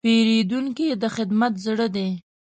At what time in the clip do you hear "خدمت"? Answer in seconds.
1.15-1.53